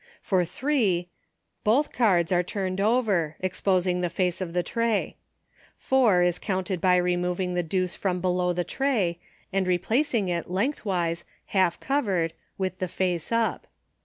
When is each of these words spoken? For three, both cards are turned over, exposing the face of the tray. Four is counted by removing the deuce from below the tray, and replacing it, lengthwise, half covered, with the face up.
For 0.19 0.43
three, 0.45 1.09
both 1.63 1.91
cards 1.91 2.31
are 2.31 2.41
turned 2.41 2.81
over, 2.81 3.35
exposing 3.39 4.01
the 4.01 4.09
face 4.09 4.41
of 4.41 4.51
the 4.53 4.63
tray. 4.63 5.17
Four 5.75 6.23
is 6.23 6.39
counted 6.39 6.81
by 6.81 6.95
removing 6.95 7.53
the 7.53 7.61
deuce 7.61 7.93
from 7.93 8.19
below 8.19 8.51
the 8.51 8.63
tray, 8.63 9.19
and 9.53 9.67
replacing 9.67 10.27
it, 10.27 10.49
lengthwise, 10.49 11.23
half 11.45 11.79
covered, 11.79 12.33
with 12.57 12.79
the 12.79 12.87
face 12.87 13.31
up. 13.31 13.67